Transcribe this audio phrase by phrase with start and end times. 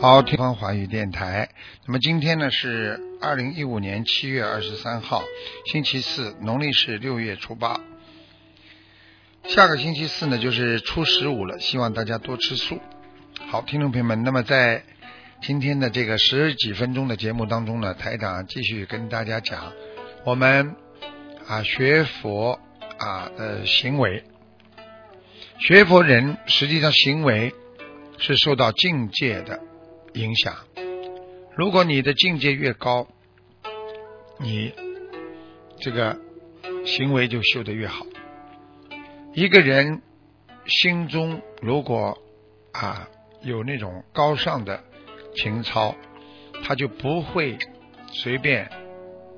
[0.00, 1.48] 好，天方华语电台。
[1.86, 5.22] 那么今天呢是二零一五年七月二十三号，
[5.66, 7.80] 星期四，农历是六月初八。
[9.44, 12.80] 下个星期四呢就是初十五了，希望大家多吃素。
[13.48, 14.82] 好，听众朋友们，那么在
[15.40, 19.72] 今天的这个十几分钟的节目当中呢，台长继续跟大家讲
[20.24, 20.74] 我们
[21.46, 22.58] 啊学佛
[22.98, 24.24] 啊的行为。
[25.64, 27.54] 学佛人实际上行为
[28.18, 29.60] 是受到境界的
[30.14, 30.56] 影响。
[31.56, 33.06] 如果你的境界越高，
[34.40, 34.74] 你
[35.78, 36.18] 这个
[36.84, 38.04] 行为就修得越好。
[39.34, 40.02] 一个人
[40.66, 42.18] 心中如果
[42.72, 43.08] 啊
[43.42, 44.82] 有那种高尚的
[45.36, 45.94] 情操，
[46.64, 47.56] 他就不会
[48.08, 48.68] 随便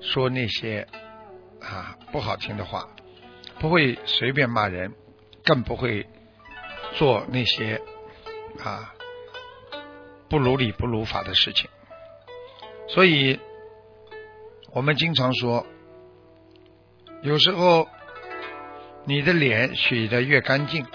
[0.00, 0.86] 说那些
[1.60, 2.88] 啊不好听的话，
[3.58, 4.92] 不会随便骂人。
[5.44, 6.06] 更不会
[6.94, 7.80] 做那些
[8.62, 8.94] 啊
[10.28, 11.68] 不如理不如法的事情，
[12.88, 13.38] 所以
[14.72, 15.66] 我们经常说，
[17.22, 17.88] 有时候
[19.04, 20.86] 你的脸洗得越干净，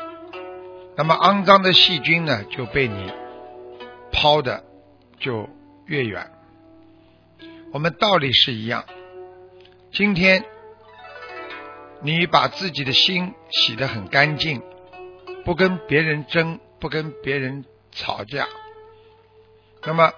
[0.96, 3.12] 那么肮脏的细菌呢就被你
[4.12, 4.64] 抛的
[5.20, 5.48] 就
[5.86, 6.32] 越远。
[7.74, 8.86] 我们道理是一样，
[9.92, 10.44] 今天。
[12.02, 14.62] 你把自己的心洗得很干净，
[15.44, 18.48] 不跟别人争，不跟别人吵架，
[19.84, 20.14] 那么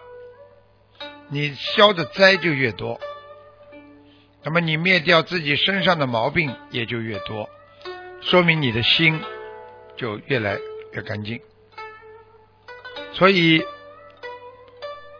[1.29, 2.99] 你消的灾就越多，
[4.43, 7.49] 那么你灭掉自己身上的毛病也就越多，
[8.21, 9.21] 说明你的心
[9.95, 10.59] 就越来
[10.91, 11.39] 越干净。
[13.13, 13.63] 所以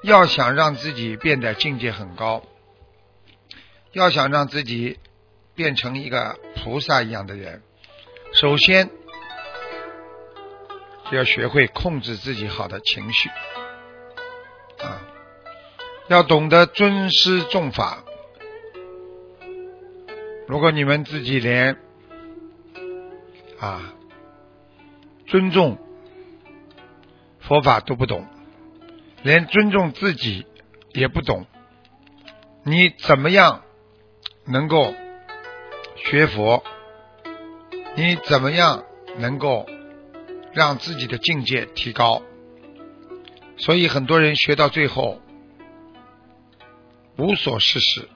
[0.04, 2.44] 要想让自己变得境界很高，
[3.94, 5.00] 要想让自己。
[5.56, 7.64] 变成一个菩萨一样的人，
[8.34, 8.90] 首先
[11.10, 13.30] 就要学会控制自己好的情绪
[14.84, 15.02] 啊，
[16.10, 18.04] 要懂得尊师重法。
[20.48, 21.78] 如果你们自己连
[23.60, 23.94] 啊
[25.28, 25.78] 尊重
[27.40, 28.28] 佛法都不懂，
[29.24, 30.46] 连尊重自己
[30.94, 31.46] 也不懂，
[32.64, 33.64] 你怎么样
[34.46, 34.94] 能够？
[36.10, 36.64] 学佛，
[37.96, 38.84] 你怎么样
[39.20, 39.68] 能够
[40.54, 42.24] 让自己的境界提高？
[43.58, 45.22] 所以很多人学到最后
[47.16, 48.10] 无所事事，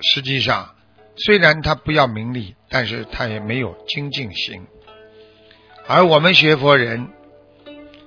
[0.00, 0.74] 实际上
[1.14, 4.66] 虽然他不要名利，但是他也没有精进心。
[5.86, 7.10] 而我们学佛人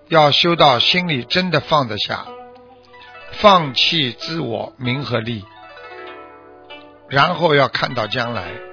[0.09, 2.27] 要修到心里真的放得下，
[3.31, 5.45] 放弃自我名和利，
[7.07, 8.66] 然后要看到将来。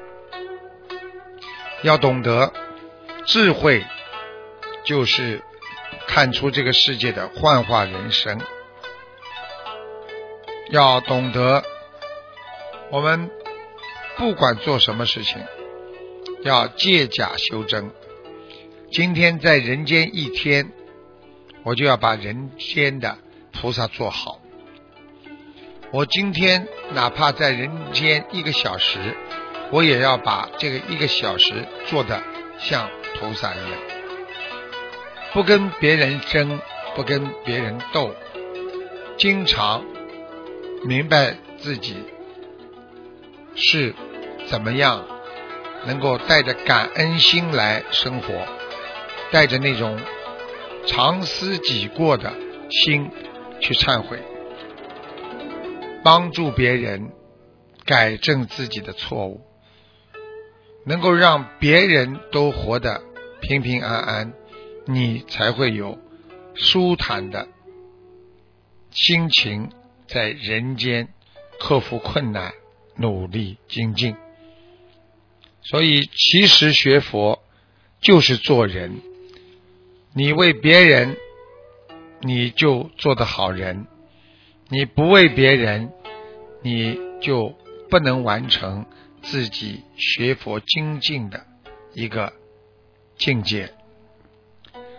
[1.85, 2.51] 要懂得
[3.27, 3.85] 智慧，
[4.87, 5.43] 就是
[6.07, 8.41] 看出这个世界的幻化人生。
[10.71, 11.63] 要懂得，
[12.91, 13.31] 我们
[14.17, 15.37] 不管做什么事情，
[16.43, 17.93] 要借假修真。
[18.91, 20.73] 今天在人间一天，
[21.65, 23.19] 我就要把人间的
[23.53, 24.41] 菩萨做好。
[25.91, 29.15] 我今天哪怕在人间一个小时。
[29.71, 32.23] 我也要把这个一个小时做的
[32.59, 32.89] 像
[33.19, 33.81] 菩萨一样，
[35.33, 36.61] 不跟别人争，
[36.95, 38.15] 不跟别人斗，
[39.17, 39.85] 经常
[40.85, 41.97] 明白自己
[43.57, 43.95] 是
[44.47, 45.05] 怎么样
[45.87, 48.47] 能够带着感恩心来生活，
[49.33, 49.99] 带着那种
[50.87, 52.33] 常思己过的
[52.71, 53.11] 心
[53.61, 54.19] 去忏悔，
[56.05, 57.11] 帮助别人
[57.85, 59.41] 改正自己的错误。
[60.85, 63.03] 能够让别人都活得
[63.41, 64.33] 平平安安，
[64.87, 65.99] 你才会有
[66.55, 67.49] 舒坦的
[68.91, 69.71] 心情，
[70.07, 71.09] 在人间
[71.59, 72.53] 克服困难，
[72.97, 74.15] 努力精进。
[75.63, 77.43] 所以，其实学佛
[78.01, 79.01] 就是做人。
[80.15, 81.17] 你为别人，
[82.21, 83.87] 你就做的好人；
[84.69, 85.91] 你不为别人，
[86.63, 87.55] 你就
[87.89, 88.87] 不能完成。
[89.25, 91.45] 自己学佛精进的
[91.93, 92.33] 一个
[93.19, 93.75] 境界。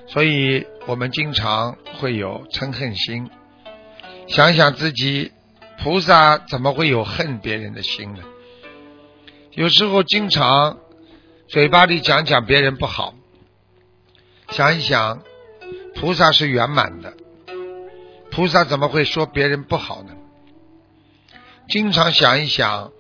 [0.08, 3.30] 所以我们经常会有嗔恨心。
[4.28, 5.32] 想想自己，
[5.80, 8.24] 菩萨怎么会有恨别人的心呢？
[9.52, 10.80] 有时候经常
[11.48, 13.16] 嘴巴里讲讲别人不好，
[14.50, 15.22] 想一想，
[15.96, 17.16] 菩萨是圆满的，
[18.32, 20.16] 菩萨怎么会说别人不好呢？
[21.70, 22.92] 经常想一想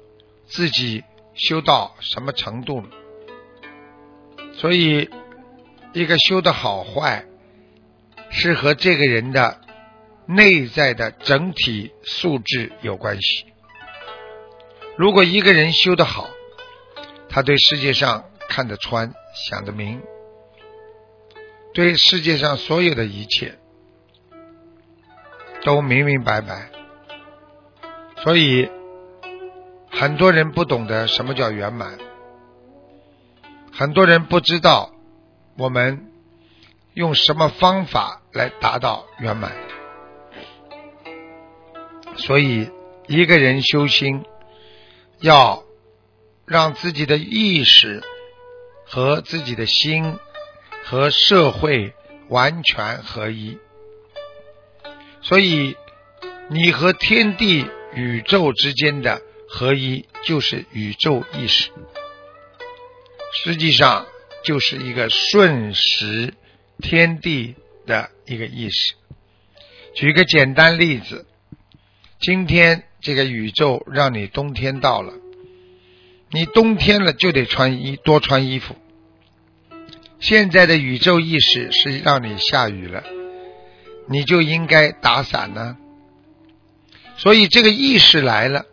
[0.47, 1.03] 自己
[1.35, 2.89] 修到什么程度了，
[4.53, 5.09] 所以
[5.93, 7.25] 一个修的好坏
[8.31, 9.59] 是和这个人的
[10.25, 13.45] 内在的整体素质有关系。
[14.97, 16.29] 如果一个人修的好，
[17.29, 19.13] 他对世界上看得穿、
[19.49, 20.01] 想得明，
[21.73, 23.59] 对世界上所有的一切
[25.65, 26.69] 都明明白白。
[28.23, 28.71] 所以，
[29.97, 31.97] 很多人不懂得什么叫圆满，
[33.71, 34.91] 很多人不知道
[35.57, 36.11] 我们
[36.93, 39.53] 用什么方法来达到圆满。
[42.17, 42.69] 所以，
[43.07, 44.23] 一个人修心，
[45.19, 45.63] 要
[46.45, 48.03] 让自己的意识
[48.85, 50.17] 和自己的心
[50.83, 51.93] 和社会
[52.27, 53.57] 完全合一。
[55.21, 55.77] 所以，
[56.49, 57.65] 你和天地。
[57.97, 61.69] 宇宙之间的合一就是宇宙意识，
[63.43, 64.05] 实际上
[64.43, 66.33] 就是一个瞬时
[66.79, 67.55] 天地
[67.85, 68.95] 的一个意识。
[69.93, 71.25] 举个简单例子，
[72.19, 75.13] 今天这个宇宙让你冬天到了，
[76.31, 78.75] 你冬天了就得穿衣多穿衣服。
[80.19, 83.03] 现在的宇宙意识是让你下雨了，
[84.09, 85.77] 你就应该打伞呢。
[87.17, 88.65] 所以这个意识来了，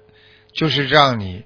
[0.55, 1.45] 就是让你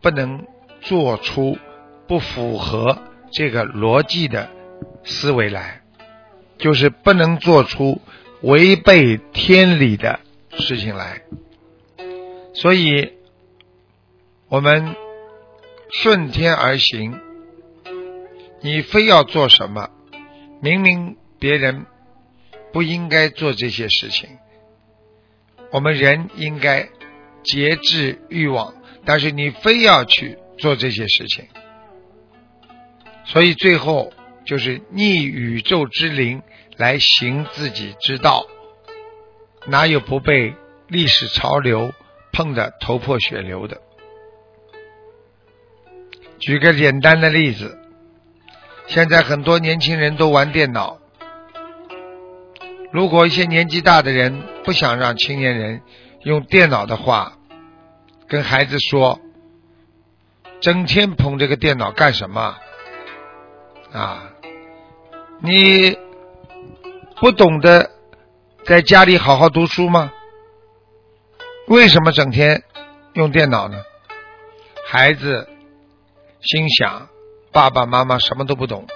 [0.00, 0.46] 不能
[0.80, 1.58] 做出
[2.06, 3.02] 不符合
[3.32, 4.50] 这个逻辑的
[5.04, 5.82] 思维来，
[6.58, 8.00] 就是不能做出
[8.42, 10.20] 违背天理的
[10.50, 11.22] 事情来。
[12.54, 13.14] 所以，
[14.48, 14.94] 我们
[15.90, 17.18] 顺天而行，
[18.60, 19.90] 你非要做什么？
[20.60, 21.86] 明明别人
[22.72, 24.28] 不应该做这些事情。
[25.70, 26.88] 我们人应该
[27.44, 28.74] 节制欲望，
[29.04, 31.46] 但是你非要去做这些事情，
[33.24, 34.12] 所以最后
[34.44, 36.42] 就是逆宇宙之灵
[36.76, 38.46] 来行自己之道，
[39.66, 40.54] 哪有不被
[40.88, 41.92] 历史潮流
[42.32, 43.80] 碰得头破血流的？
[46.40, 47.78] 举个简单的例子，
[48.86, 50.98] 现在很多年轻人都玩电脑。
[52.92, 55.80] 如果一些年纪大的人不想让青年人
[56.24, 57.34] 用电脑的话，
[58.26, 59.20] 跟孩子说，
[60.60, 62.56] 整天捧这个电脑干什么？
[63.92, 64.32] 啊，
[65.40, 65.96] 你
[67.20, 67.90] 不懂得
[68.64, 70.12] 在家里好好读书吗？
[71.68, 72.64] 为什么整天
[73.12, 73.84] 用电脑呢？
[74.86, 75.48] 孩子
[76.40, 77.08] 心想，
[77.52, 78.86] 爸爸妈妈什么都不懂，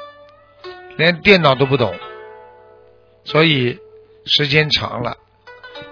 [0.97, 1.95] 连电脑都不懂，
[3.25, 3.79] 所以。
[4.31, 5.17] 时间长了，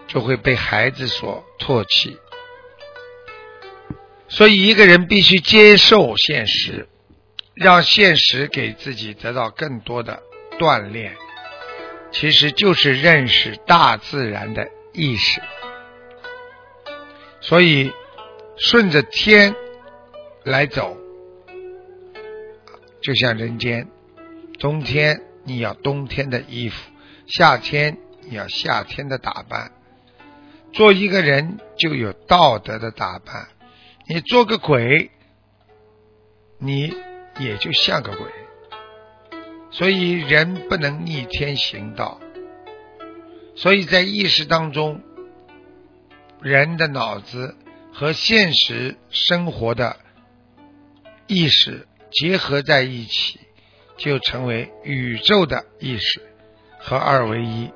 [0.06, 2.18] 就会被孩子所唾弃。
[4.28, 6.88] 所以，一个人必须接受现实，
[7.54, 10.22] 让现实给自己得到更多的
[10.58, 11.16] 锻炼，
[12.10, 15.40] 其实就是认识大自然的意识。
[17.40, 17.92] 所以，
[18.56, 19.54] 顺着天
[20.44, 20.96] 来走，
[23.00, 23.88] 就像人间，
[24.58, 26.76] 冬天你要冬天的衣服，
[27.26, 27.98] 夏天。
[28.28, 29.70] 你要夏天的打扮，
[30.76, 33.48] 做一个人就有道德的打扮。
[34.10, 35.10] 你做个鬼，
[36.58, 36.94] 你
[37.38, 38.26] 也就像个鬼。
[39.70, 42.20] 所以人不能逆天行道。
[43.54, 45.00] 所以在意识当中，
[46.42, 47.56] 人的脑子
[47.90, 49.96] 和现实生活的
[51.26, 53.40] 意识结合在一起，
[53.96, 56.20] 就成为宇宙的意识，
[56.78, 57.70] 合二为一。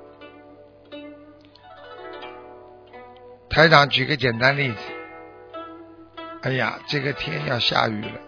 [3.50, 4.78] 台长举个简单例子，
[6.42, 8.20] 哎呀，这个天要下雨了，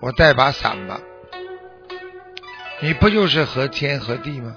[0.00, 1.00] 我带把伞吧。
[2.82, 4.54] 你不就是和天和地吗？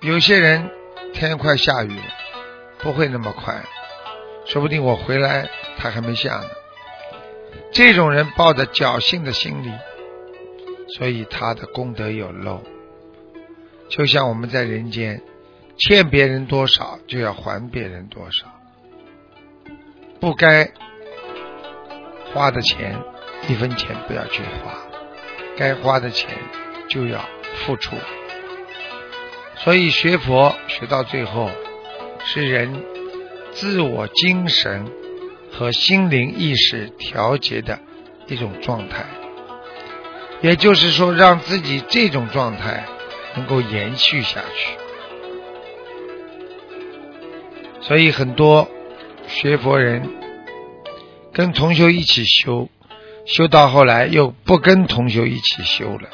[0.00, 0.70] 有些人
[1.12, 2.06] 天快下雨了，
[2.78, 3.62] 不会那么快，
[4.46, 6.48] 说不定我回来他还没下呢。
[7.70, 9.70] 这种人抱着侥幸的心理，
[10.96, 12.62] 所以他的功德有漏。
[13.90, 15.22] 就像我们在人间。
[15.76, 18.46] 欠别人多少就要还别人多少，
[20.20, 20.70] 不该
[22.32, 22.98] 花的钱
[23.48, 24.74] 一分钱不要去花。
[25.56, 26.30] 该花的钱
[26.88, 27.24] 就要
[27.64, 27.96] 付出。
[29.56, 31.50] 所以学佛学到最后，
[32.24, 32.82] 是人
[33.52, 34.90] 自我精神
[35.52, 37.78] 和心灵意识调节的
[38.26, 39.04] 一种状态。
[40.40, 42.84] 也就是说，让自己这种状态
[43.36, 44.83] 能够延续下去。
[47.86, 48.68] 所以很多
[49.26, 50.08] 学佛人
[51.32, 52.68] 跟同修一起修，
[53.26, 56.08] 修到后来又不跟同修一起修了。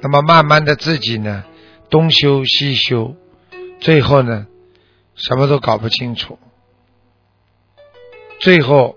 [0.00, 1.44] 那么慢慢的自己呢，
[1.88, 3.16] 东修西修，
[3.80, 4.46] 最后呢，
[5.14, 6.38] 什么都搞不清楚，
[8.40, 8.96] 最后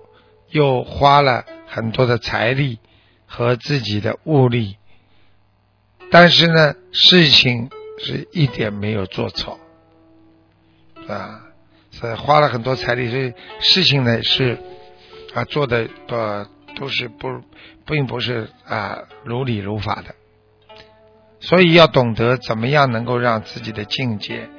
[0.49, 2.79] 又花了很多的财力。
[3.31, 4.77] 和自己的物力，
[6.09, 7.69] 但是呢，事情
[7.99, 9.59] 是一点没有做错，
[11.11, 11.41] 啊，
[11.91, 14.57] 是花了很多财力，所以事情呢是
[15.33, 17.41] 啊做的呃都是不
[17.85, 20.15] 并不是啊如理如法的，
[21.39, 24.49] 所以要懂得怎么样能够让自己的境界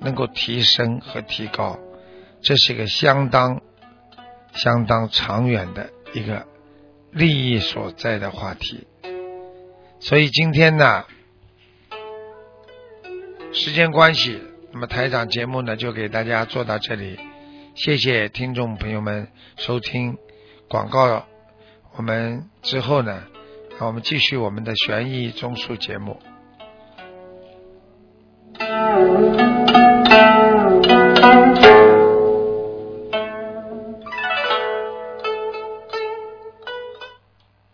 [0.00, 1.78] 能够提升和提高，
[2.40, 3.60] 这是一个相当
[4.52, 6.46] 相当长远的一个。
[7.10, 8.86] 利益所在的话题，
[9.98, 11.06] 所以今天呢，
[13.50, 14.38] 时间关系，
[14.72, 17.18] 那么台长节目呢，就给大家做到这里。
[17.74, 20.16] 谢谢听众朋友们收听
[20.68, 21.24] 广告。
[21.96, 23.22] 我们之后呢，
[23.78, 26.20] 让我们继续我们的悬疑综述节目。